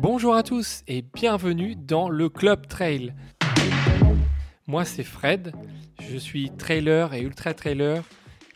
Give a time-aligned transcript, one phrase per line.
[0.00, 3.14] Bonjour à tous et bienvenue dans le Club Trail.
[4.68, 5.52] Moi c'est Fred,
[6.08, 8.04] je suis trailer et ultra trailer,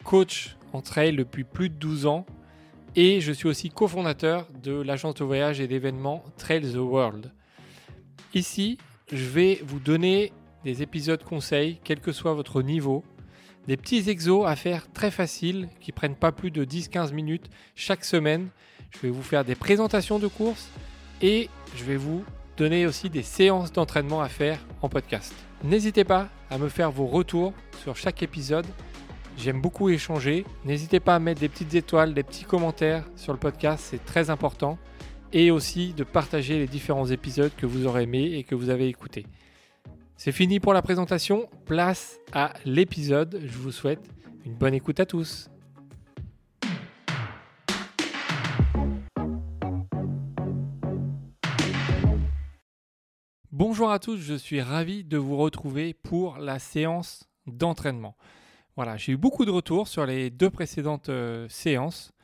[0.05, 2.27] coach en trail depuis plus de 12 ans
[2.95, 7.33] et je suis aussi cofondateur de l'agence de voyage et d'événements Trail the World.
[8.35, 8.79] Ici,
[9.13, 10.33] je vais vous donner
[10.63, 13.03] des épisodes conseils, quel que soit votre niveau,
[13.67, 18.05] des petits exos à faire très faciles qui prennent pas plus de 10-15 minutes chaque
[18.05, 18.49] semaine.
[18.91, 20.71] Je vais vous faire des présentations de courses
[21.23, 22.25] et je vais vous
[22.57, 25.33] donner aussi des séances d'entraînement à faire en podcast.
[25.65, 28.67] N'hésitez pas à me faire vos retours sur chaque épisode.
[29.39, 30.45] J'aime beaucoup échanger.
[30.65, 34.29] N'hésitez pas à mettre des petites étoiles, des petits commentaires sur le podcast, c'est très
[34.29, 34.79] important.
[35.33, 38.89] Et aussi de partager les différents épisodes que vous aurez aimés et que vous avez
[38.89, 39.25] écoutés.
[40.19, 43.41] C'est fini pour la présentation, place à l'épisode.
[43.43, 44.03] Je vous souhaite
[44.45, 45.52] une bonne écoute à tous.
[53.53, 58.17] Bonjour à tous, je suis ravi de vous retrouver pour la séance d'entraînement.
[58.77, 62.15] Voilà, j'ai eu beaucoup de retours sur les deux précédentes euh, séances.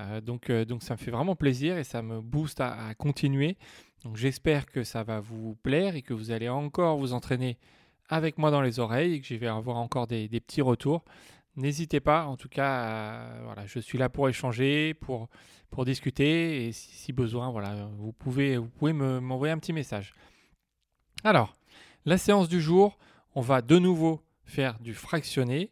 [0.00, 3.56] Euh, donc, euh, donc ça me fait vraiment plaisir et ça me booste à, continuer.
[4.02, 7.58] Donc j'espère que ça va vous plaire et que vous allez encore vous entraîner
[8.08, 11.04] avec moi dans les oreilles et que je vais avoir encore des, petits retours.
[11.54, 13.24] N'hésitez pas, en tout cas,
[13.66, 15.28] je suis là pour échanger, pour,
[15.84, 17.52] discuter et si, besoin,
[17.98, 20.12] vous pouvez, vous pouvez m'envoyer un petit message.
[21.24, 21.54] Alors,
[22.04, 22.98] la séance du jour,
[23.36, 25.70] on va de nouveau faire du fractionné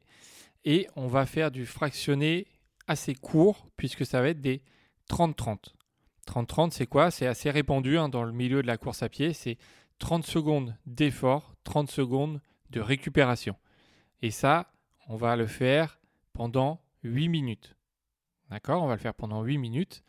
[0.64, 2.46] et on va faire du fractionné
[2.86, 4.62] assez court puisque ça va être des
[5.10, 5.74] 30-30.
[6.28, 7.10] 30-30, c'est quoi?
[7.10, 9.32] C'est assez répandu hein, dans le milieu de la course à pied.
[9.32, 9.58] C'est
[9.98, 12.40] 30 secondes d'effort, 30 secondes
[12.70, 13.56] de récupération.
[14.22, 14.72] Et ça,
[15.08, 15.98] on va le faire
[16.32, 17.74] pendant 8 minutes.
[18.50, 18.84] D'accord?
[18.84, 20.04] On va le faire pendant 8 minutes.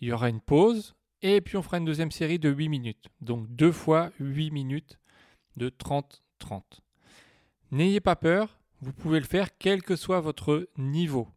[0.00, 0.94] Il y aura une pause
[1.34, 3.08] et puis on fera une deuxième série de 8 minutes.
[3.20, 4.98] Donc deux fois 8 minutes
[5.56, 6.62] de 30-30.
[7.72, 11.28] N'ayez pas peur, vous pouvez le faire quel que soit votre niveau.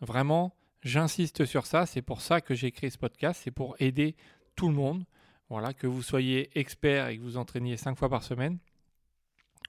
[0.00, 4.16] Vraiment, j'insiste sur ça, c'est pour ça que j'ai créé ce podcast, c'est pour aider
[4.56, 5.04] tout le monde.
[5.50, 8.58] Voilà, que vous soyez expert et que vous entraîniez 5 fois par semaine,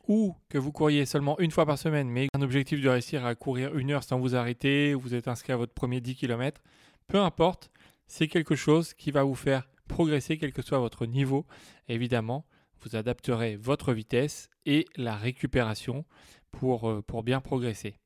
[0.07, 3.35] ou que vous couriez seulement une fois par semaine, mais un objectif de réussir à
[3.35, 6.61] courir une heure sans vous arrêter, ou vous êtes inscrit à votre premier 10 km,
[7.07, 7.71] peu importe,
[8.07, 11.45] c'est quelque chose qui va vous faire progresser quel que soit votre niveau.
[11.87, 12.45] Évidemment,
[12.81, 16.05] vous adapterez votre vitesse et la récupération
[16.51, 17.99] pour, euh, pour bien progresser.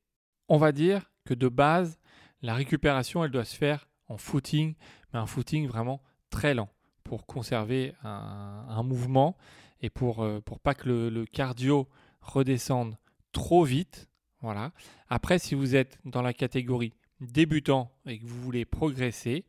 [0.48, 1.98] On va dire que de base,
[2.42, 4.74] la récupération, elle doit se faire en footing,
[5.12, 6.70] mais un footing vraiment très lent
[7.04, 9.36] pour conserver un, mouvement
[9.80, 11.88] et pour, euh, pour pas que le, le, cardio
[12.20, 12.96] redescende
[13.32, 14.08] trop vite.
[14.40, 14.72] Voilà.
[15.08, 19.44] Après, si vous êtes dans la catégorie débutant et que vous voulez progresser,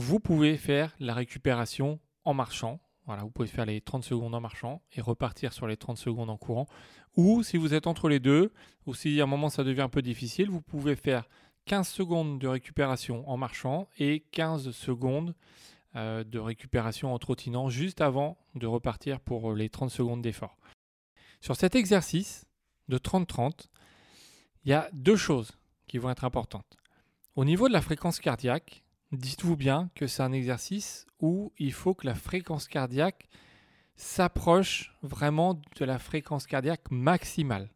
[0.00, 2.80] vous pouvez faire la récupération en marchant.
[3.04, 6.30] Voilà, vous pouvez faire les 30 secondes en marchant et repartir sur les 30 secondes
[6.30, 6.66] en courant.
[7.16, 8.50] Ou si vous êtes entre les deux,
[8.86, 11.28] ou si à un moment ça devient un peu difficile, vous pouvez faire
[11.66, 15.34] 15 secondes de récupération en marchant et 15 secondes
[15.96, 20.56] euh, de récupération en trottinant juste avant de repartir pour les 30 secondes d'effort.
[21.42, 22.46] Sur cet exercice
[22.88, 23.66] de 30-30,
[24.64, 25.52] il y a deux choses
[25.88, 26.78] qui vont être importantes.
[27.36, 31.94] Au niveau de la fréquence cardiaque, dites-vous bien que c'est un exercice où il faut
[31.94, 33.28] que la fréquence cardiaque
[33.96, 37.70] s'approche vraiment de la fréquence cardiaque maximale.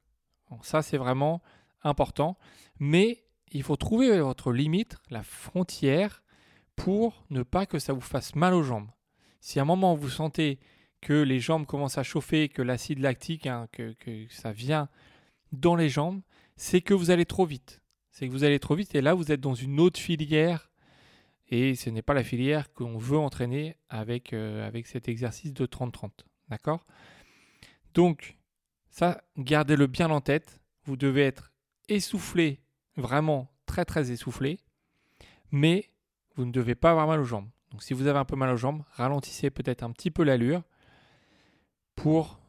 [0.62, 1.42] ça, c'est vraiment
[1.82, 2.38] important.
[2.78, 6.22] Mais il faut trouver votre limite, la frontière,
[6.76, 8.90] pour ne pas que ça vous fasse mal aux jambes.
[9.40, 10.58] Si à un moment vous sentez
[11.00, 14.88] que les jambes commencent à chauffer, que l'acide lactique, hein, que, que ça vient
[15.52, 16.22] dans les jambes,
[16.56, 17.82] c'est que vous allez trop vite.
[18.10, 20.70] C'est que vous allez trop vite et là vous êtes dans une autre filière
[21.54, 26.10] et ce n'est pas la filière qu'on veut entraîner avec, euh, cet exercice de 30-30.
[26.48, 26.84] D'accord?
[27.94, 28.36] Donc,
[28.90, 30.60] ça, gardez-le bien en tête.
[30.84, 31.52] Vous devez être
[31.88, 32.60] essoufflé,
[32.96, 34.58] vraiment très très essoufflé,
[35.52, 35.90] mais
[36.34, 37.48] vous ne devez pas avoir mal aux jambes.
[37.70, 40.62] Donc si vous avez un peu mal aux jambes, ralentissez peut-être un petit peu l'allure
[41.94, 42.40] pour,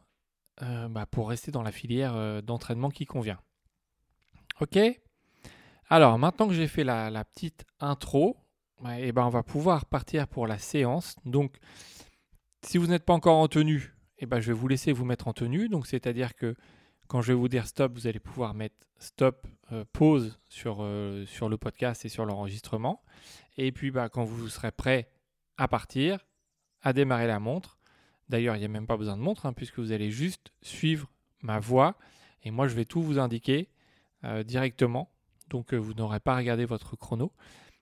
[0.62, 3.40] euh, bah, rester dans la filière euh, d'entraînement qui convient.
[4.60, 4.78] Ok?
[5.88, 8.36] Alors maintenant que j'ai fait la petite intro,
[8.98, 11.16] et ben on va pouvoir partir pour la séance.
[11.24, 11.56] Donc,
[12.62, 15.28] si vous n'êtes pas encore en tenue, et ben je vais vous laisser vous mettre
[15.28, 15.68] en tenue.
[15.68, 16.54] Donc, c'est-à-dire que
[17.06, 21.24] quand je vais vous dire stop, vous allez pouvoir mettre stop, euh, pause sur, euh,
[21.26, 23.02] sur le podcast et sur l'enregistrement.
[23.56, 25.10] Et puis, bah, quand vous serez prêt
[25.56, 26.26] à partir,
[26.82, 27.78] à démarrer la montre.
[28.28, 31.10] D'ailleurs, il n'y a même pas besoin de montre, hein, puisque vous allez juste suivre
[31.42, 31.96] ma voix.
[32.42, 33.70] Et moi, je vais tout vous indiquer
[34.24, 35.10] euh, directement.
[35.48, 37.32] Donc, vous n'aurez pas à regarder votre chrono.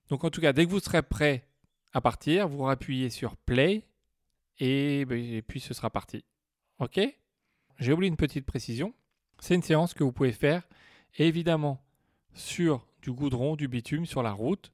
[0.08, 1.46] Donc en tout cas, dès que vous serez prêt
[1.92, 3.86] à partir, vous appuyez sur Play
[4.58, 6.24] et, ben, et puis ce sera parti.
[6.78, 7.00] Ok?
[7.78, 8.94] J'ai oublié une petite précision.
[9.40, 10.62] C'est une séance que vous pouvez faire
[11.16, 11.84] évidemment
[12.34, 14.72] sur du goudron, du bitume, sur la route,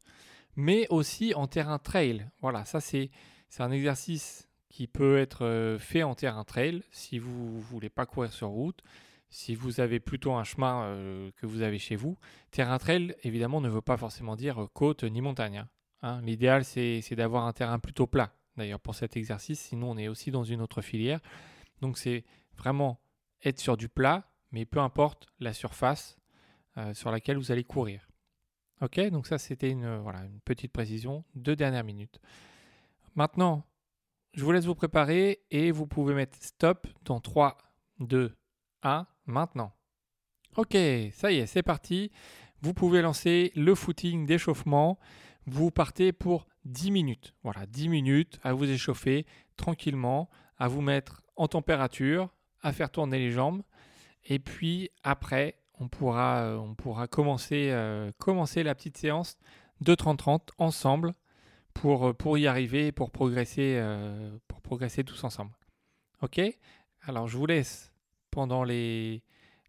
[0.56, 2.28] mais aussi en terrain trail.
[2.40, 3.10] Voilà, ça c'est
[3.58, 8.06] un exercice qui peut être euh, fait en terrain trail si vous ne voulez pas
[8.06, 8.82] courir sur route,
[9.30, 12.18] si vous avez plutôt un chemin euh, que vous avez chez vous.
[12.50, 15.58] Terrain trail, évidemment, ne veut pas forcément dire côte ni montagne.
[15.58, 15.68] Hein.
[16.02, 20.08] Hein, l'idéal, c'est d'avoir un terrain plutôt plat, d'ailleurs, pour cet exercice, sinon on est
[20.08, 21.20] aussi dans une autre filière.
[21.80, 22.24] Donc c'est
[22.56, 23.00] vraiment
[23.44, 26.18] être sur du plat, mais peu importe la surface
[26.78, 28.08] euh, sur laquelle vous allez courir.
[28.80, 32.18] Ok, donc ça c'était une, voilà, une petite précision de dernière minute.
[33.14, 33.66] Maintenant,
[34.32, 37.58] je vous laisse vous préparer et vous pouvez mettre stop dans 3,
[37.98, 38.34] 2,
[38.82, 39.72] 1, maintenant.
[40.56, 40.76] Ok,
[41.12, 42.10] ça y est, c'est parti.
[42.62, 44.98] Vous pouvez lancer le footing d'échauffement.
[45.46, 47.34] Vous partez pour 10 minutes.
[47.42, 49.26] Voilà, 10 minutes à vous échauffer
[49.56, 50.28] tranquillement,
[50.58, 52.28] à vous mettre en température,
[52.62, 53.62] à faire tourner les jambes.
[54.24, 59.38] Et puis après, on pourra, euh, on pourra commencer, euh, commencer la petite séance
[59.80, 61.14] de 30-30 ensemble
[61.72, 63.82] pour, euh, pour y arriver, pour progresser,
[64.46, 65.52] pour progresser tous ensemble.
[66.20, 66.40] Ok?
[67.02, 67.89] Alors je vous laisse
[68.30, 69.22] pendant les,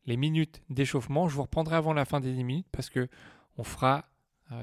[0.07, 1.27] minutes d'échauffement.
[1.27, 3.07] Je vous reprendrai avant la fin des 10 minutes parce que
[3.57, 4.05] on fera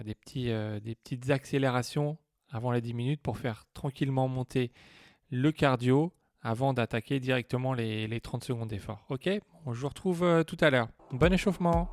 [0.05, 0.51] des, petits,
[0.83, 2.19] des petites accélérations
[2.51, 4.73] avant les 10 minutes pour faire tranquillement monter
[5.31, 6.13] le cardio
[6.43, 9.05] avant d'attaquer directement les, les, 30 secondes d'effort.
[9.09, 9.25] Ok?
[9.29, 9.41] Je
[9.81, 10.89] vous retrouve tout à l'heure.
[11.13, 11.89] Bon échauffement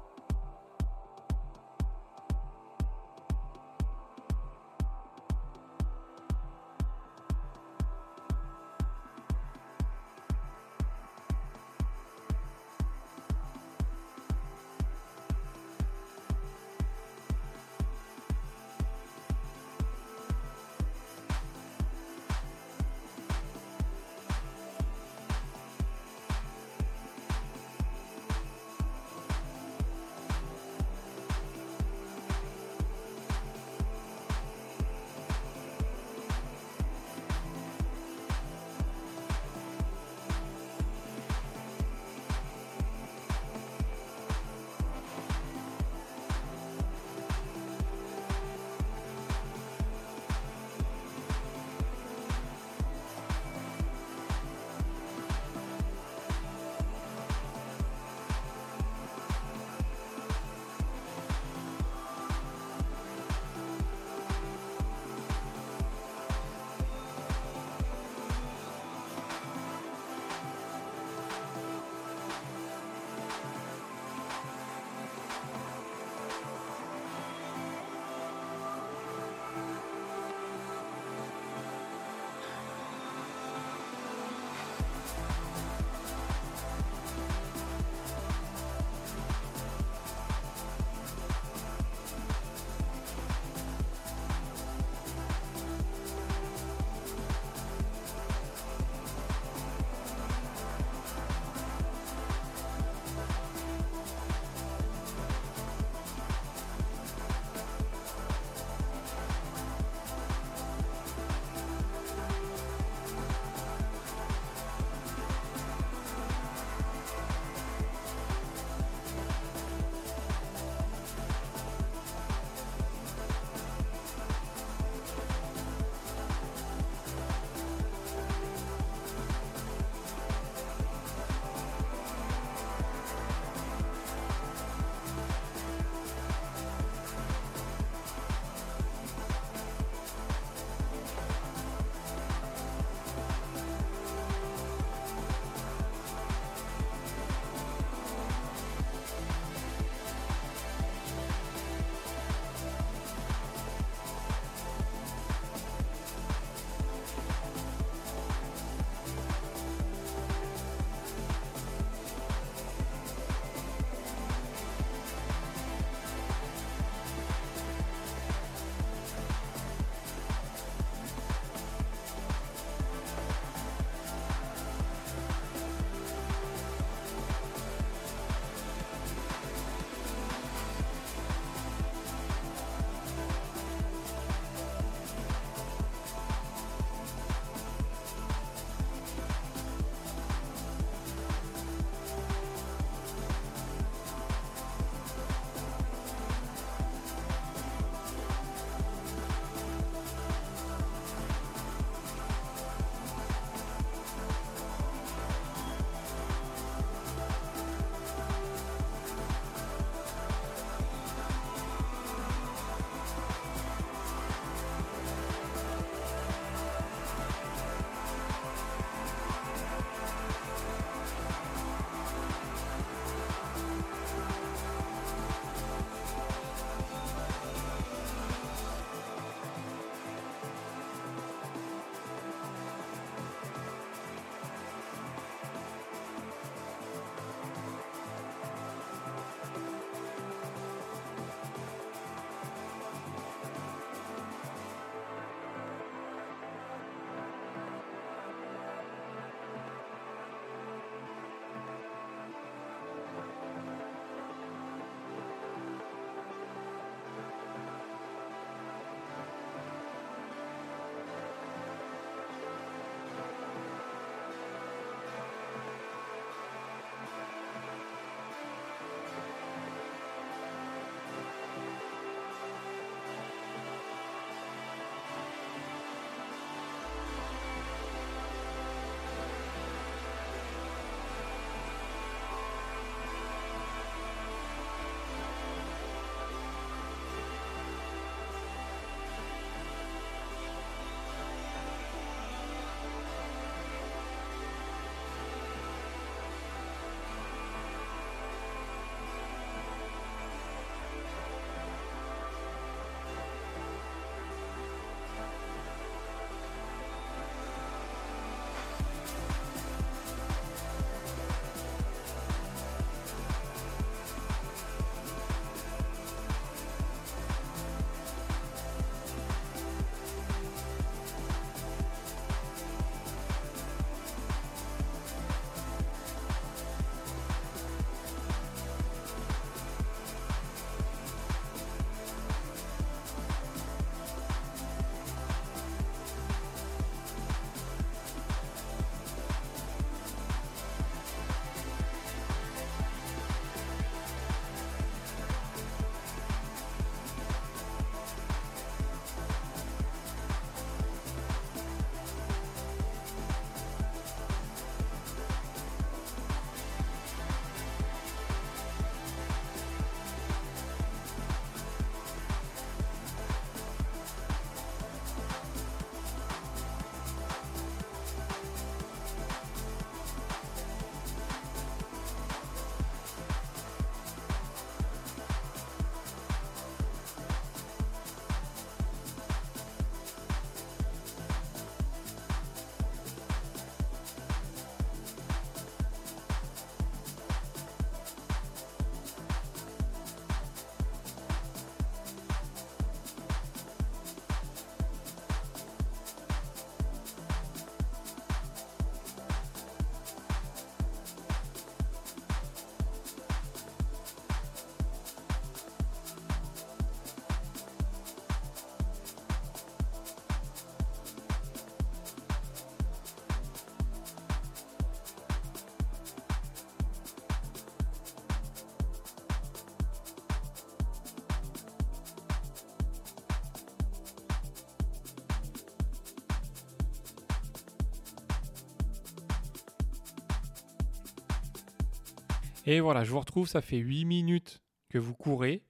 [432.66, 435.64] Et voilà, je vous retrouve, ça fait 8 minutes que vous courez.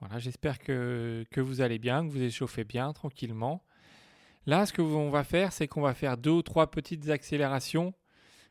[0.00, 3.64] Voilà, j'espère que, que vous allez bien, que vous échauffez bien, tranquillement.
[4.46, 7.92] Là, ce que on va faire, c'est qu'on va faire deux ou trois petites accélérations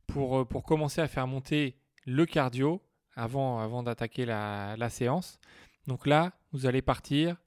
[0.05, 2.81] pour, euh, pour commencer à faire monter le cardio
[3.15, 5.39] avant, avant d'attaquer la, la, séance.
[5.87, 7.37] Donc là, vous allez partir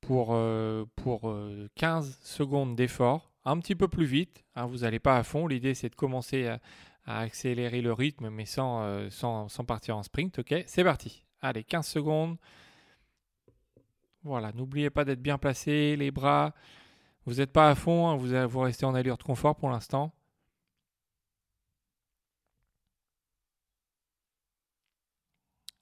[0.00, 1.34] pour, euh, pour
[1.76, 4.44] 15 euh, secondes d'effort, un petit peu plus vite.
[4.54, 5.46] Hein, vous n'allez pas à fond.
[5.46, 6.60] L'idée, c'est de commencer à,
[7.04, 10.38] à, accélérer le rythme, mais sans, sans, sans partir en sprint.
[10.38, 11.24] Ok, c'est parti.
[11.40, 12.38] Allez, 15 secondes.
[14.22, 16.54] Voilà, n'oubliez pas d'être bien placé, les bras.
[17.26, 20.14] Vous n'êtes pas à fond, hein, vous, vous restez en allure de confort pour l'instant.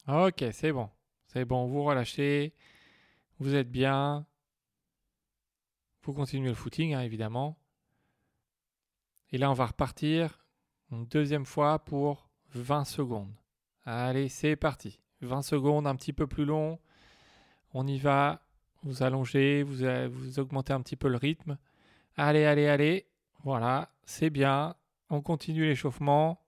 [0.08, 0.90] Ok, c'est bon.
[1.28, 2.54] C'est bon, vous relâchez.
[3.38, 4.26] Vous êtes bien.
[6.02, 7.56] Vous continuez le footing, hein, évidemment.
[9.30, 10.41] Et là, on va repartir
[10.92, 13.32] une deuxième fois pour 20 secondes.
[13.84, 15.00] Allez, c'est parti.
[15.22, 16.78] 20 secondes, un petit peu plus long.
[17.72, 18.42] On y va.
[18.82, 21.58] Vous allongez, vous, vous augmentez un petit peu le rythme.
[22.16, 23.06] Allez, allez, allez.
[23.44, 24.76] Voilà, c'est bien.
[25.10, 26.38] On continue l'échauffement.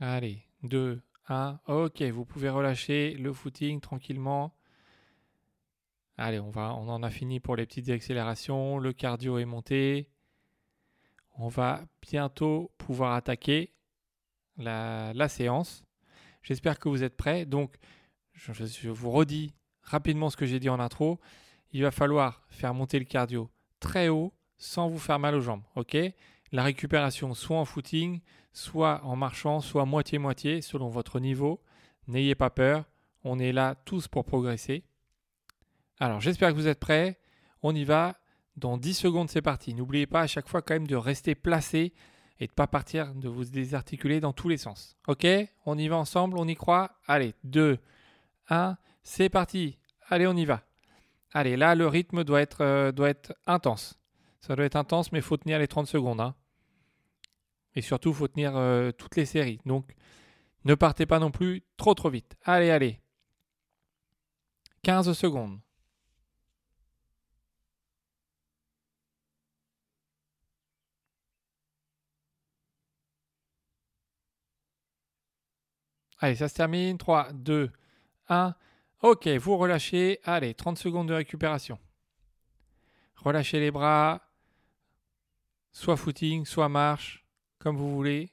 [0.00, 1.60] Allez, 2, 1.
[1.66, 4.54] Ok, vous pouvez relâcher le footing tranquillement.
[6.22, 8.76] Allez, on, va, on en a fini pour les petites accélérations.
[8.76, 10.10] Le cardio est monté.
[11.38, 13.72] On va bientôt pouvoir attaquer
[14.58, 15.82] la, séance.
[16.42, 17.46] J'espère que vous êtes prêts.
[17.46, 17.76] Donc,
[18.34, 21.18] je, vous redis rapidement ce que j'ai dit en intro.
[21.72, 23.50] Il va falloir faire monter le cardio
[23.80, 25.62] très haut sans vous faire mal aux jambes.
[26.52, 28.20] La récupération soit en footing,
[28.52, 31.62] soit en marchant, soit moitié-moitié selon votre niveau.
[32.08, 32.84] N'ayez pas peur.
[33.24, 34.84] On est là tous pour progresser.
[36.00, 37.18] Alors, j'espère que vous êtes prêts.
[37.62, 38.16] On y va.
[38.56, 39.74] Dans 10 secondes, c'est parti.
[39.74, 41.92] N'oubliez pas à chaque fois quand même de rester placé
[42.40, 44.96] et de ne pas partir, de vous désarticuler dans tous les sens.
[45.06, 45.26] Ok?
[45.66, 47.78] On y va ensemble, on y croit Allez, 2,
[48.48, 49.78] 1, c'est parti.
[50.08, 50.62] Allez, on y va.
[51.32, 53.12] Allez, là, le rythme doit être, euh,
[53.46, 54.00] intense.
[54.40, 56.20] Ça doit être intense, mais il faut tenir les 30 secondes.
[56.20, 56.34] Hein.
[57.74, 59.60] Et surtout, il faut tenir euh, toutes les séries.
[59.66, 59.94] Donc,
[60.64, 62.36] ne partez pas non plus trop trop vite.
[62.44, 63.00] Allez, allez.
[64.82, 65.60] 15 secondes.
[76.20, 76.98] Allez, ça se termine.
[76.98, 77.70] 3, 2,
[78.28, 78.54] 1.
[79.02, 80.20] Ok, vous relâchez.
[80.24, 81.78] Allez, 30 secondes de récupération.
[83.16, 84.22] Relâchez les bras.
[85.72, 87.24] Soit footing, soit marche,
[87.58, 88.32] comme vous voulez.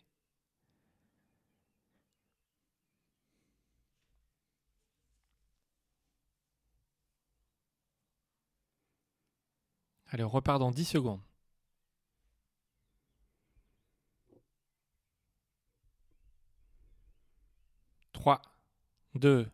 [10.09, 11.26] Allez, on repart dans 10 secondes.
[18.27, 18.41] 3,
[19.15, 19.49] 2,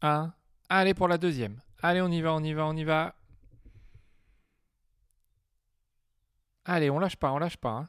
[0.00, 0.32] 1.
[0.70, 1.60] Allez pour la deuxième.
[1.82, 3.14] Allez, on y va, on y va, on y va.
[6.64, 7.70] Allez, on lâche pas, on lâche pas.
[7.70, 7.88] Hein.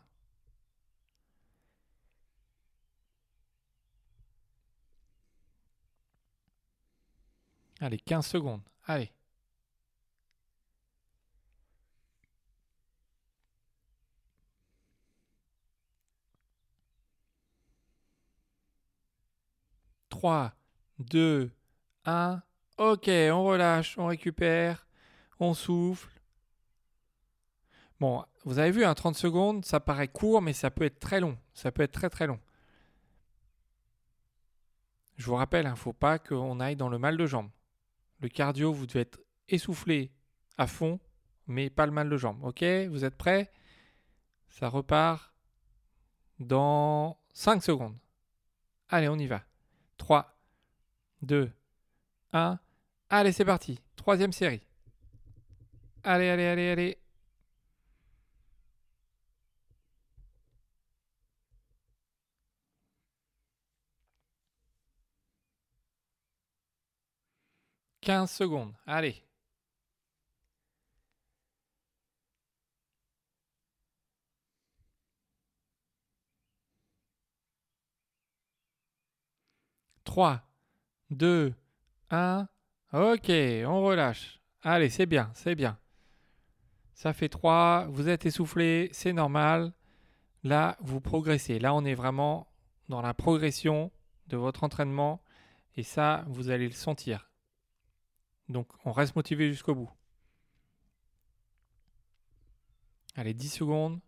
[7.79, 8.61] Allez, 15 secondes.
[8.85, 9.09] Allez.
[20.17, 20.51] 3,
[20.97, 21.51] 2,
[22.05, 22.41] 1.
[22.79, 24.87] Ok, on relâche, on récupère,
[25.39, 26.09] on souffle.
[27.99, 30.99] Bon, vous avez vu, un hein, 30 secondes, ça paraît court, mais ça peut être
[30.99, 31.37] très long.
[31.53, 32.39] Ça peut être très très long.
[35.17, 37.49] Je vous rappelle, il hein, ne faut pas qu'on aille dans le mal de jambes.
[38.19, 40.11] Le cardio, vous devez être essoufflé
[40.57, 40.99] à fond,
[41.45, 42.43] mais pas le mal de jambes.
[42.43, 43.51] Ok, vous êtes prêts?
[44.49, 45.31] Ça repart
[46.39, 47.97] dans 5 secondes.
[48.89, 49.46] Allez, on y va.
[49.97, 50.37] 3,
[51.21, 51.51] 2,
[52.33, 52.59] 1.
[53.09, 53.79] Allez, c'est parti.
[53.95, 54.61] Troisième série.
[56.03, 56.97] Allez, allez, allez, allez.
[68.01, 68.73] Quinze secondes.
[68.85, 69.26] Allez.
[80.17, 80.41] 3,
[81.11, 81.53] 2,
[82.09, 82.47] 1.
[82.91, 84.41] Ok, on relâche.
[84.63, 85.77] Allez, c'est bien, c'est bien.
[86.95, 89.73] Ça fait 3, vous êtes essoufflé, c'est normal.
[90.41, 91.59] Là, vous progressez.
[91.59, 92.51] Là, on est vraiment
[92.89, 93.91] dans la progression
[94.25, 95.21] de votre entraînement.
[95.75, 97.29] Et ça, vous allez le sentir.
[98.49, 99.91] Donc, on reste motivé jusqu'au bout.
[103.15, 103.99] Allez, 10 secondes.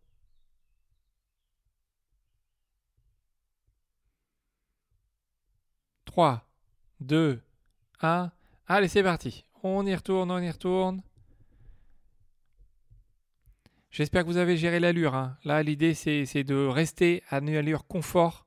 [6.20, 6.44] 3,
[7.00, 7.42] 2,
[8.02, 8.32] 1.
[8.68, 9.46] Allez, c'est parti.
[9.64, 11.02] On y retourne, on y retourne.
[13.90, 15.16] J'espère que vous avez géré l'allure.
[15.16, 15.38] Hein.
[15.46, 18.46] Là, l'idée, c'est de rester à une allure confort.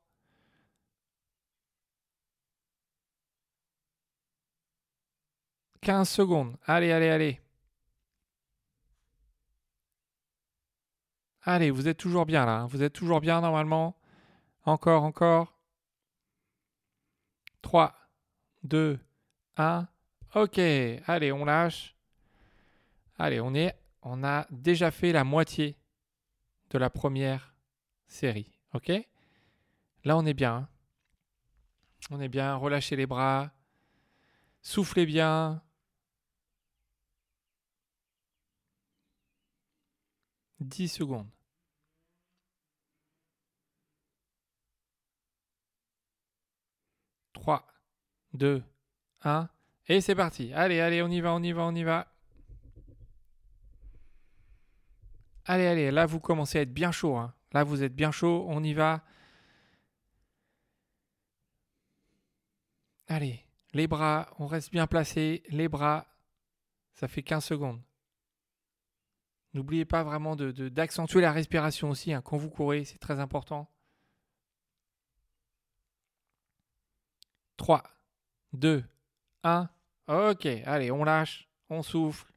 [5.80, 6.58] «15 secondes.
[6.66, 7.40] Allez, allez, allez.
[11.40, 12.58] Allez, vous êtes toujours bien là.
[12.58, 12.66] Hein.
[12.66, 13.96] Vous êtes toujours bien normalement.
[14.66, 15.61] Encore, encore.
[17.62, 17.94] 3,
[18.64, 18.98] 2,
[19.56, 19.88] 1.
[20.34, 21.94] Ok, allez, on lâche.
[23.18, 25.76] Allez, on a déjà fait la moitié
[26.70, 27.54] de la première
[28.06, 28.50] série.
[28.74, 28.90] Ok?
[30.04, 30.68] Là, on est bien.
[32.10, 32.56] On est bien.
[32.56, 33.50] Relâchez les bras.
[34.62, 35.62] Soufflez bien.
[40.60, 41.28] 10 secondes.
[47.34, 47.66] 3,
[48.34, 48.62] 2,
[49.24, 49.48] 1.
[49.88, 50.52] Et c'est parti.
[50.54, 52.08] Allez, allez, on y va, on y va, on y va.
[55.44, 57.16] Allez, allez, là vous commencez à être bien chaud.
[57.16, 57.34] Hein.
[57.52, 59.02] Là vous êtes bien chaud, on y va.
[63.08, 65.42] Allez, les bras, on reste bien placé.
[65.48, 66.06] Les bras,
[66.94, 67.80] ça fait 15 secondes.
[69.54, 72.22] N'oubliez pas vraiment d'accentuer la respiration aussi hein.
[72.22, 73.68] quand vous courez, c'est très important.
[77.58, 77.82] 3,
[78.52, 78.84] 2,
[79.44, 79.68] 1.
[80.08, 82.32] Ok, allez, on lâche, on souffle.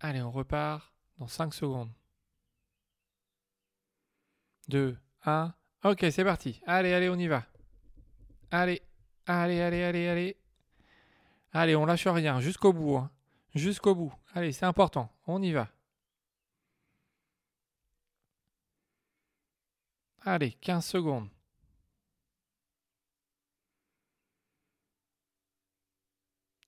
[0.00, 1.90] Allez, on repart dans 5 secondes.
[4.68, 5.54] 2, 1.
[5.84, 6.60] Ok, c'est parti.
[6.66, 7.44] Allez, allez, on y va.
[8.50, 8.82] Allez,
[9.26, 10.36] allez, allez, allez, allez.
[11.52, 12.96] Allez, on lâche rien, jusqu'au bout.
[12.96, 13.10] Hein.
[13.54, 14.12] Jusqu'au bout.
[14.34, 15.12] Allez, c'est important.
[15.26, 15.68] On y va.
[20.22, 21.28] Allez, 15 secondes.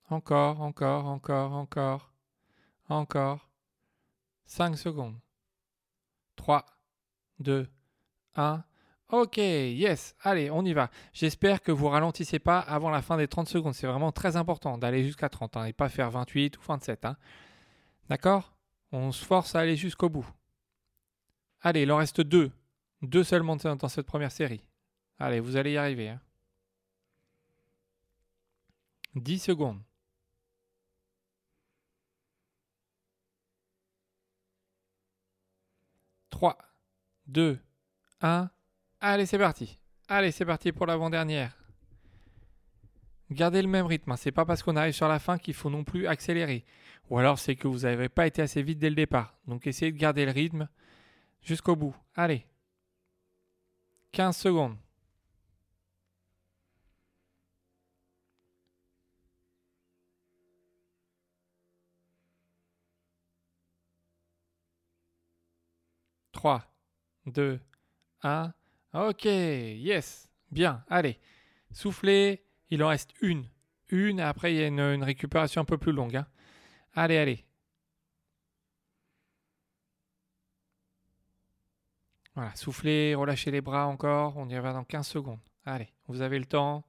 [0.08, 2.12] Encore, encore, encore, encore.
[2.88, 3.50] Encore.
[4.44, 5.18] 5 secondes.
[6.36, 6.64] 3,
[7.40, 7.68] 2,
[8.36, 8.64] 1.
[9.08, 10.90] Ok, yes, allez, on y va.
[11.12, 13.74] J'espère que vous ralentissez pas avant la fin des 30 secondes.
[13.74, 17.04] C'est vraiment très important d'aller jusqu'à 30 hein, et pas faire 28 ou 27.
[17.04, 17.16] Hein.
[18.08, 18.54] D'accord?
[18.92, 20.28] On se force à aller jusqu'au bout.
[21.60, 22.50] Allez, il en reste deux.
[23.02, 24.66] Deux seulement dans cette première série.
[25.18, 26.08] Allez, vous allez y arriver.
[26.08, 26.20] Hein.
[29.14, 29.80] 10 secondes.
[36.30, 36.58] 3,
[37.28, 37.58] 2,
[38.20, 38.50] 1.
[39.00, 39.78] Allez, c'est parti.
[40.08, 41.56] Allez, c'est parti pour l'avant-dernière.
[43.30, 44.12] Gardez le même rythme.
[44.12, 44.16] Hein.
[44.16, 46.64] C'est pas parce qu'on arrive sur la fin qu'il faut non plus accélérer.
[47.10, 49.36] Ou alors c'est que vous n'avez pas été assez vite dès le départ.
[49.46, 50.68] Donc essayez de garder le rythme
[51.42, 51.94] jusqu'au bout.
[52.14, 52.46] Allez.
[54.12, 54.76] 15 secondes.
[66.32, 66.62] 3,
[67.26, 67.58] 2,
[68.26, 68.54] 1.
[68.94, 70.28] Ok, yes.
[70.50, 71.18] Bien, allez.
[71.72, 72.42] Soufflez.
[72.70, 73.46] Il en reste une.
[73.90, 76.16] Une, après il y a une, récupération un peu plus longue.
[76.16, 76.26] Hein.
[76.94, 77.44] Allez, allez.
[82.34, 84.36] Voilà, soufflez, relâchez les bras encore.
[84.36, 85.38] On y va dans 15 secondes.
[85.64, 86.84] Allez, vous avez le temps.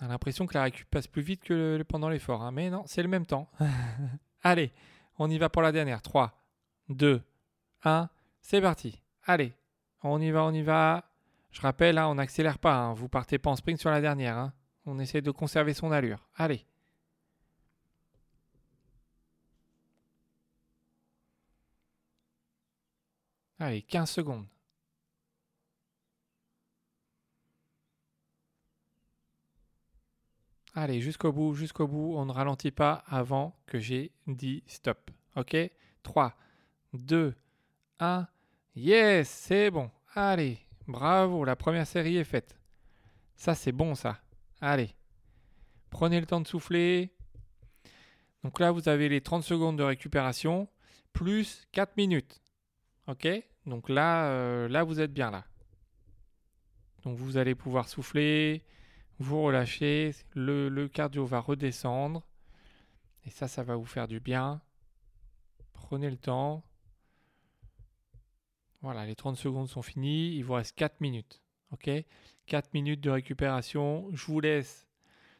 [0.00, 2.42] On a l'impression que la récup passe plus vite que pendant l'effort.
[2.42, 2.52] Hein.
[2.52, 3.50] Mais non, c'est le même temps.
[4.42, 4.72] allez.
[5.18, 6.00] On y va pour la dernière.
[6.00, 6.40] 3,
[6.90, 7.22] 2,
[7.84, 8.08] 1.
[8.40, 9.02] C'est parti.
[9.24, 9.54] Allez,
[10.02, 11.04] on y va, on y va.
[11.50, 12.74] Je rappelle, hein, on n'accélère pas.
[12.74, 12.94] Hein.
[12.94, 14.36] Vous partez pas en sprint sur la dernière.
[14.36, 14.52] Hein.
[14.86, 16.26] On essaie de conserver son allure.
[16.36, 16.64] Allez.
[23.60, 24.46] Allez, 15 secondes.
[30.74, 32.14] Allez, jusqu'au bout, jusqu'au bout.
[32.16, 35.10] On ne ralentit pas avant que j'ai dit stop.
[35.36, 35.56] OK?
[36.04, 36.34] 3,
[36.92, 37.47] 2, 1.
[38.74, 39.90] Yes, c'est bon.
[40.14, 42.56] Allez, bravo, la première série est faite.
[43.36, 44.18] Ça, c'est bon, ça.
[44.60, 44.90] Allez,
[45.90, 47.12] prenez le temps de souffler.
[48.44, 50.68] Donc là, vous avez les 30 secondes de récupération,
[51.12, 52.40] plus 4 minutes.
[53.08, 53.26] OK?
[53.66, 55.44] Donc là, euh, là, vous êtes bien là.
[57.04, 58.64] Donc vous allez pouvoir souffler,
[59.18, 62.22] vous relâchez, le, cardio va redescendre.
[63.24, 64.60] Et ça, ça va vous faire du bien.
[65.72, 66.64] Prenez le temps.
[68.82, 70.34] Voilà, les 30 secondes sont finies.
[70.36, 71.42] Il vous reste 4 minutes.
[71.72, 71.90] OK?
[72.46, 74.08] 4 minutes de récupération.
[74.12, 74.86] Je vous laisse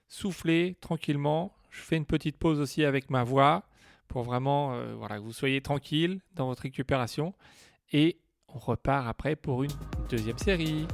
[0.08, 1.54] souffler tranquillement.
[1.70, 3.64] Je fais une petite pause aussi avec ma voix
[4.08, 7.34] pour vraiment euh, voilà, que vous soyez tranquille dans votre récupération.
[7.92, 9.72] Et on repart après pour une
[10.08, 10.86] deuxième série.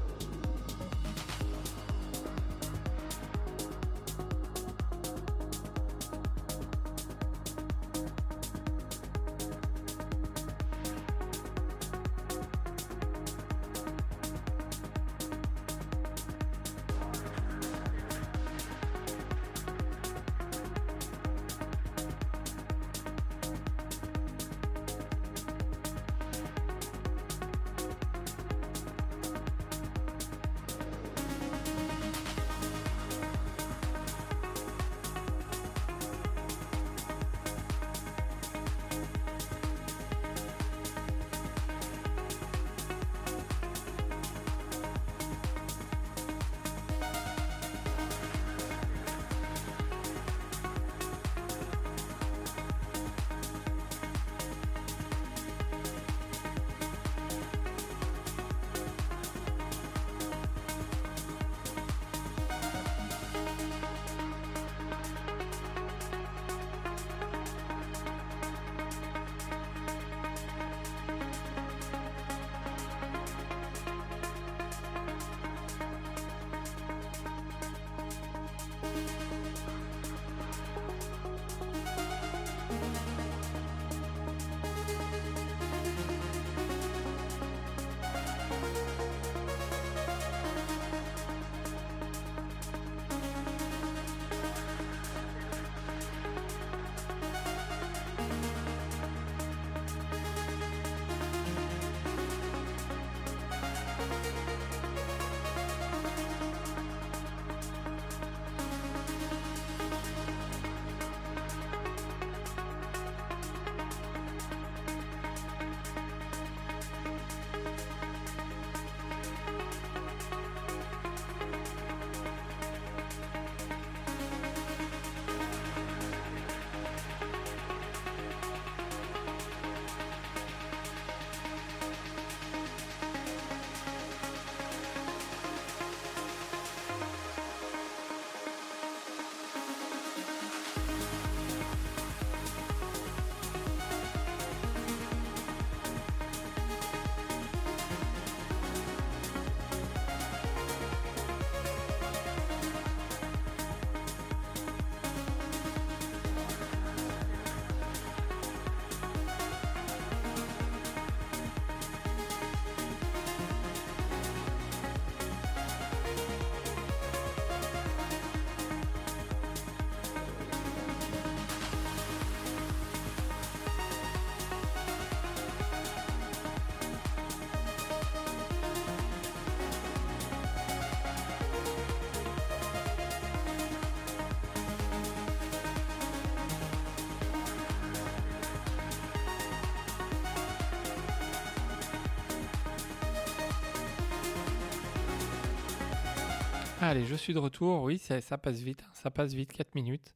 [196.87, 197.83] Allez, je suis de retour.
[197.83, 198.83] Oui, ça, passe vite.
[198.87, 198.90] hein.
[198.92, 200.14] Ça passe vite, 4 minutes.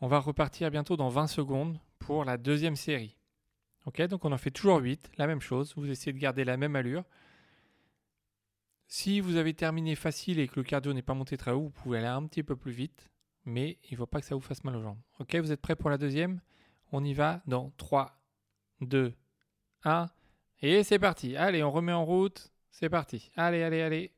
[0.00, 3.16] On va repartir bientôt dans 20 secondes pour la deuxième série.
[3.84, 5.74] Ok, donc on en fait toujours 8, la même chose.
[5.76, 7.02] Vous essayez de garder la même allure.
[8.86, 11.70] Si vous avez terminé facile et que le cardio n'est pas monté très haut, vous
[11.70, 13.10] pouvez aller un petit peu plus vite,
[13.44, 15.00] mais il ne faut pas que ça vous fasse mal aux jambes.
[15.18, 16.40] Ok, vous êtes prêts pour la deuxième?
[16.92, 18.20] On y va dans 3,
[18.82, 19.12] 2,
[19.82, 20.08] 1,
[20.62, 21.36] et c'est parti.
[21.36, 22.52] Allez, on remet en route.
[22.70, 23.32] C'est parti.
[23.34, 24.12] Allez, allez, allez.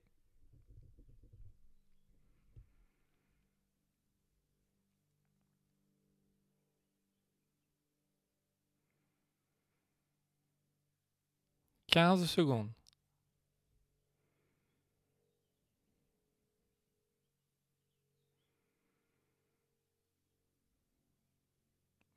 [11.99, 12.71] Quinze secondes.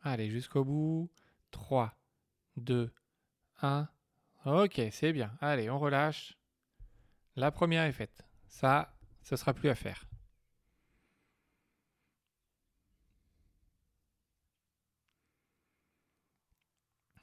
[0.03, 1.09] Allez, jusqu'au bout.
[1.49, 1.95] 3,
[2.57, 2.93] 2,
[3.63, 3.89] 1.
[4.45, 5.35] Ok, c'est bien.
[5.41, 6.37] Allez, on relâche.
[7.35, 8.23] La première est faite.
[8.49, 10.10] Ça, ce sera plus à faire.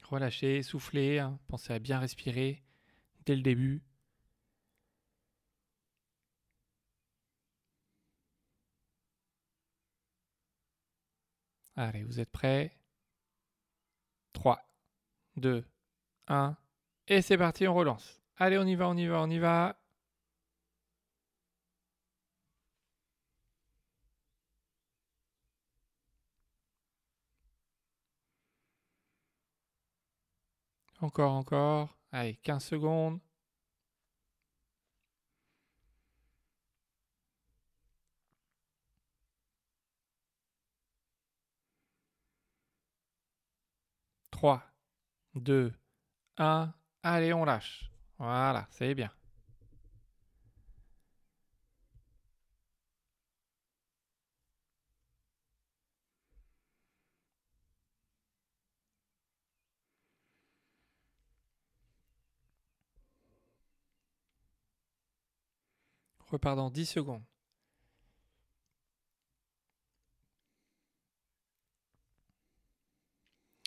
[0.09, 1.19] Relâchez, soufflez.
[1.19, 1.39] hein.
[1.47, 2.63] Pensez à bien respirer
[3.25, 3.81] dès le début.
[11.75, 12.77] Allez, vous êtes prêts?
[14.33, 14.59] 3,
[15.37, 15.65] 2,
[16.27, 16.57] 1.
[17.07, 18.21] Et c'est parti, on relance.
[18.37, 19.77] Allez, on y va, on y va, on y va.
[31.01, 31.97] Encore, encore.
[32.11, 33.19] Allez, 15 secondes.
[44.31, 44.63] Trois,
[45.35, 45.73] deux,
[46.37, 46.73] un.
[47.03, 47.91] Allez, on lâche.
[48.19, 49.11] Voilà, c'est bien.
[66.29, 67.23] Repart dans 10 secondes.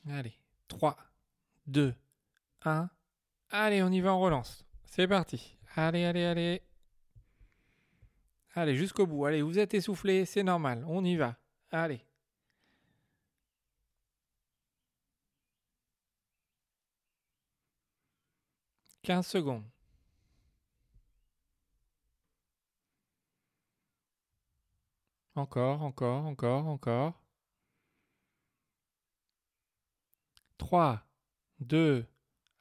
[0.08, 0.34] Allez,
[0.68, 0.96] 3,
[1.66, 1.94] 2,
[2.64, 2.90] 1.
[3.50, 4.64] Allez, on y va, on relance.
[4.84, 5.56] C'est parti.
[5.76, 6.62] Allez, allez, allez.
[8.54, 9.24] Allez, jusqu'au bout.
[9.26, 10.84] Allez, vous êtes essoufflé, c'est normal.
[10.88, 11.36] On y va.
[11.70, 12.04] Allez.
[19.02, 19.71] Quinze secondes.
[25.34, 27.22] Encore, encore, encore, encore.
[30.58, 31.02] 3,
[31.60, 32.06] 2,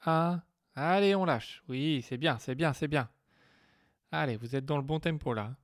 [0.05, 0.41] 1.
[0.75, 1.63] Allez, on lâche.
[1.69, 3.09] Oui, c'est bien, c'est bien, c'est bien.
[4.11, 5.55] Allez, vous êtes dans le bon tempo là.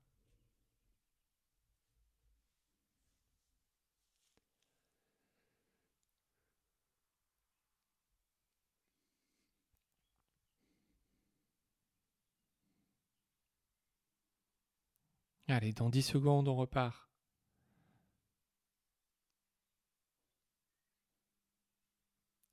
[15.50, 17.10] Allez, dans 10 secondes, on repart.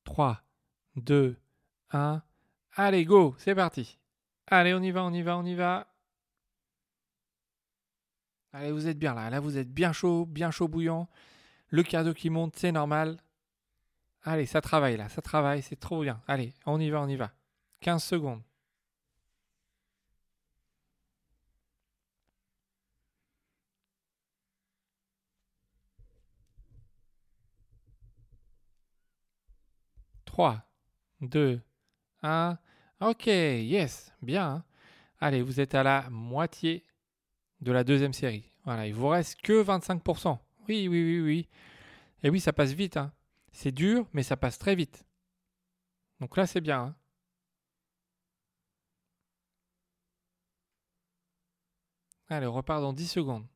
[0.05, 0.43] Trois,
[0.97, 1.37] deux,
[1.91, 2.23] un.
[2.77, 3.99] Allez, go, c'est parti.
[4.47, 5.89] Allez, on y va, on y va, on y va.
[8.53, 9.31] Allez, vous êtes bien là.
[9.31, 11.09] Là, vous êtes bien chaud, bien chaud bouillant.
[11.71, 13.19] Le cardio qui monte, c'est normal.
[14.23, 16.23] Allez, ça travaille là, ça travaille, c'est trop bien.
[16.29, 17.33] Allez, on y va, on y va.
[17.81, 18.43] 15 secondes.
[30.35, 30.67] 3,
[31.21, 31.63] 2,
[32.23, 32.59] 1.
[33.01, 34.65] Ok, yes, bien.
[35.21, 36.83] Allez, vous êtes à la moitié
[37.61, 38.51] de la deuxième série.
[38.65, 40.37] Voilà, il vous reste que 25%.
[40.69, 41.49] Oui, oui, oui, oui.
[42.25, 42.97] Et oui, ça passe vite.
[42.97, 43.13] Hein.
[43.53, 45.07] C'est dur, mais ça passe très vite.
[46.19, 46.81] Donc là, c'est bien.
[46.81, 46.97] Hein.
[52.29, 53.47] Allez, on repart dans 10 secondes.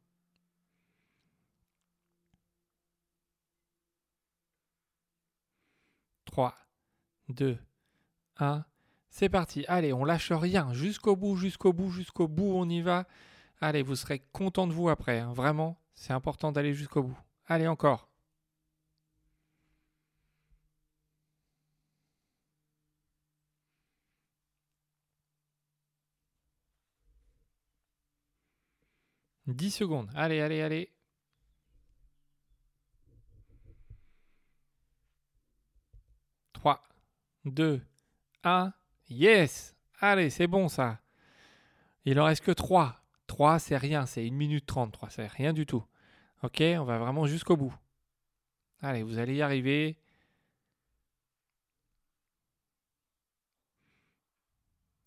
[6.27, 6.55] 3,
[7.29, 7.59] 2,
[8.39, 8.65] 1.
[9.11, 9.65] C'est parti.
[9.69, 10.73] Allez, on lâche rien.
[10.73, 13.07] Jusqu'au bout, jusqu'au bout, jusqu'au bout, on y va.
[13.61, 15.21] Allez, vous serez content de vous après.
[15.21, 15.33] Hein.
[15.33, 17.19] Vraiment, c'est important d'aller jusqu'au bout.
[17.47, 18.09] Allez, encore.
[29.47, 30.11] Dix secondes.
[30.15, 30.93] Allez, allez, allez.
[36.53, 36.83] 3,
[37.49, 37.81] 2,
[38.45, 38.73] 1.
[39.11, 41.01] Yes Allez, c'est bon ça.
[42.05, 43.03] Il en reste que 3.
[43.27, 45.85] 3, c'est rien, c'est 1 minute 33, c'est rien du tout.
[46.43, 47.75] Ok, on va vraiment jusqu'au bout.
[48.81, 49.99] Allez, vous allez y arriver.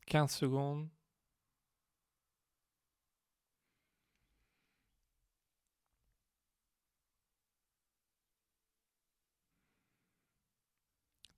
[0.11, 0.89] «15 secondes.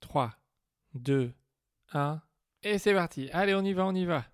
[0.00, 0.34] 3,
[0.94, 1.32] 2,
[1.92, 2.22] 1.
[2.62, 3.28] Et c'est parti.
[3.32, 4.24] Allez, on y va, on y va.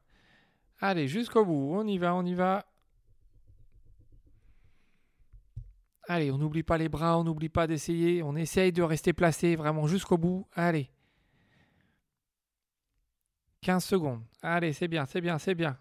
[0.79, 1.73] Allez, jusqu'au bout.
[1.75, 2.67] On y va, on y va.
[6.09, 8.23] Allez, on n'oublie pas les bras, on n'oublie pas d'essayer.
[8.23, 10.47] On essaye de rester placé vraiment jusqu'au bout.
[10.55, 10.91] Allez.
[13.63, 14.23] 15 secondes.
[14.43, 15.79] Allez, c'est bien, c'est bien, c'est bien.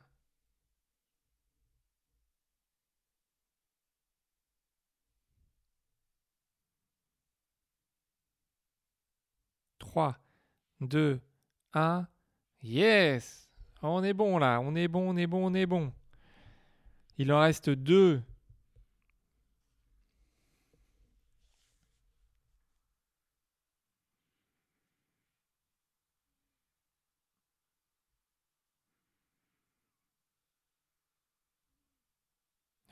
[9.80, 10.18] Trois,
[10.82, 11.20] deux,
[11.74, 12.08] 1.
[12.62, 13.50] Yes
[13.82, 15.94] On est bon là, on est bon, on est bon, on est bon.
[17.18, 18.22] Il en reste 2.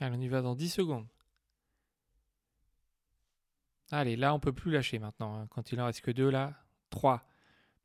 [0.00, 1.06] Allez, on y va dans 10 secondes.
[3.90, 5.34] Allez, là, on peut plus lâcher maintenant.
[5.36, 5.46] Hein.
[5.50, 6.54] Quand il en reste que 2, là.
[6.90, 7.22] 3,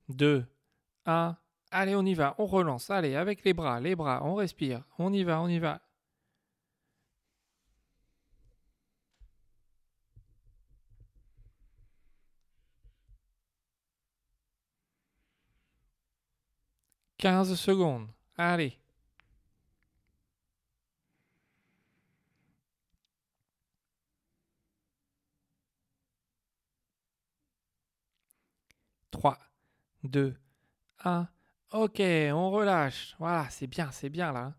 [0.10, 0.46] 2,
[1.06, 1.38] 1.
[1.72, 2.90] Allez, on y va, on relance.
[2.90, 4.84] Allez, avec les bras, les bras, on respire.
[5.00, 5.82] On y va, on y va.
[17.18, 18.08] Quinze secondes.
[18.38, 18.83] Allez.
[30.04, 30.36] 2,
[31.04, 31.28] 1.
[31.72, 33.16] Ok, on relâche.
[33.20, 34.54] Voilà, c'est bien, c'est bien là.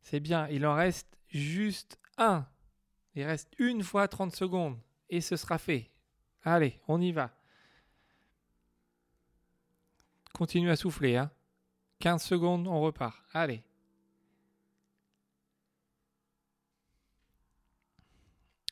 [0.00, 0.46] C'est bien.
[0.48, 2.46] Il en reste juste un.
[3.14, 5.90] Il reste une fois 30 secondes et ce sera fait.
[6.42, 7.30] Allez, on y va.
[10.34, 11.16] Continue à souffler.
[11.16, 11.30] Hein.
[12.00, 13.16] 15 secondes, on repart.
[13.32, 13.62] Allez.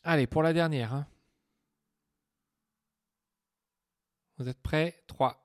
[0.05, 0.93] Allez, pour la dernière.
[0.93, 1.07] Hein.
[4.37, 5.05] Vous êtes prêts?
[5.07, 5.42] 3,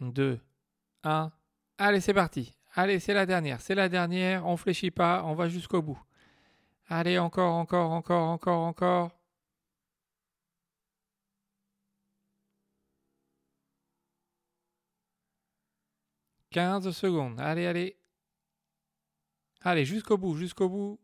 [0.00, 0.40] 2,
[1.04, 1.32] 1.
[1.78, 2.54] Allez, c'est parti.
[2.74, 3.60] Allez, c'est la dernière.
[3.60, 4.46] C'est la dernière.
[4.46, 5.22] On fléchit pas.
[5.24, 6.00] On va jusqu'au bout.
[6.88, 9.10] Allez, encore, encore, encore, encore, encore.
[16.50, 17.40] Quinze secondes.
[17.40, 17.96] Allez, allez.
[19.62, 20.98] Allez, jusqu'au bout, jusqu'au bout.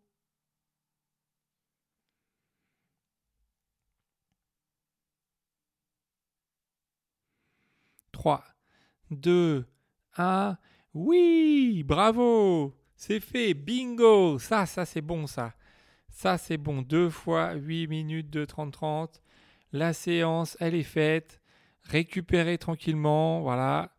[8.12, 8.44] Trois,
[9.14, 9.66] deux,
[10.16, 10.58] ah,
[10.94, 15.54] oui, bravo, c'est fait, bingo, ça, ça c'est bon ça.
[16.08, 19.20] Ça c'est bon, deux fois 8 minutes de 30-30.
[19.72, 21.40] La séance, elle est faite.
[21.82, 23.90] Récupérez tranquillement, voilà.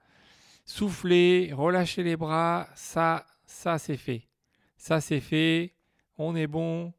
[0.66, 4.30] Soufflez, relâchez les bras, ça, ça c'est fait.
[4.78, 5.76] Ça c'est fait,
[6.18, 6.94] on est bon.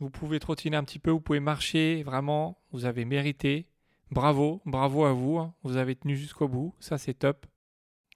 [0.00, 3.68] Vous pouvez trottiner un petit peu, vous pouvez marcher, vraiment, vous avez mérité.
[4.10, 5.54] Bravo, bravo à vous, hein.
[5.62, 7.46] vous avez tenu jusqu'au bout, ça c'est top.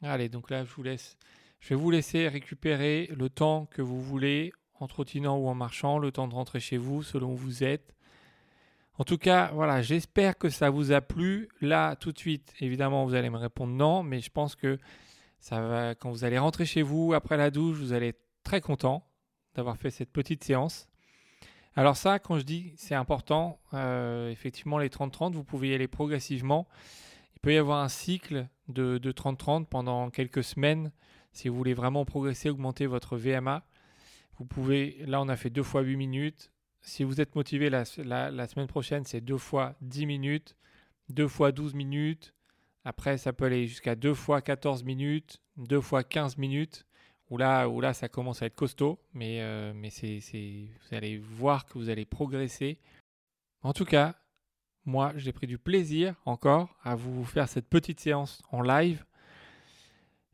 [0.02, 1.16] Allez, donc là, je vous laisse.
[1.60, 5.98] Je vais vous laisser récupérer le temps que vous voulez, en trottinant ou en marchant,
[5.98, 7.94] le temps de rentrer chez vous, selon où vous êtes.
[8.98, 11.48] En tout cas, voilà, j'espère que ça vous a plu.
[11.60, 14.78] Là, tout de suite, évidemment, vous allez me répondre non, mais je pense que
[15.40, 18.60] ça va, quand vous allez rentrer chez vous après la douche, vous allez être très
[18.60, 19.06] content
[19.54, 20.88] d'avoir fait cette petite séance.
[21.76, 25.88] Alors ça, quand je dis c'est important, euh, effectivement, les 30-30, vous pouvez y aller
[25.88, 26.68] progressivement
[27.44, 30.90] peut y avoir un cycle de 30-30 pendant quelques semaines.
[31.32, 33.66] Si vous voulez vraiment progresser, augmenter votre VMA,
[34.38, 36.50] vous pouvez, là on a fait deux fois 8 minutes.
[36.80, 40.56] Si vous êtes motivé, la, semaine prochaine c'est deux fois 10 minutes,
[41.10, 42.34] deux fois 12 minutes.
[42.82, 46.86] Après ça peut aller jusqu'à deux fois 14 minutes, deux fois 15 minutes.
[47.28, 51.18] Où là, où là ça commence à être costaud, mais, euh, mais c'est, vous allez
[51.18, 52.78] voir que vous allez progresser.
[53.62, 54.14] En tout cas,
[54.86, 59.04] moi, j'ai pris du plaisir encore à vous faire cette petite séance en live.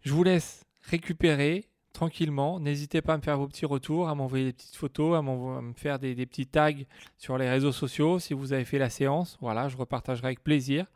[0.03, 2.59] Je vous laisse récupérer tranquillement.
[2.59, 5.73] N'hésitez pas à me faire vos petits retours, à m'envoyer des petites photos, à, me
[5.75, 6.73] faire des, petits tags
[7.17, 9.37] sur les réseaux sociaux si vous avez fait la séance.
[9.41, 10.87] Voilà, je repartagerai avec plaisir.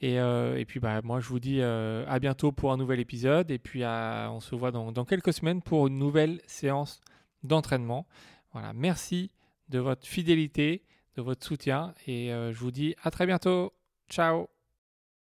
[0.00, 3.50] Et, euh, puis, bah, moi, je vous dis euh, à bientôt pour un nouvel épisode.
[3.50, 7.00] Et puis, on se voit dans, dans quelques semaines pour une nouvelle séance
[7.42, 8.06] d'entraînement.
[8.52, 9.30] Voilà, merci
[9.68, 10.82] de votre fidélité
[11.16, 13.72] de votre soutien et euh, je vous dis à très bientôt.
[14.08, 14.59] Ciao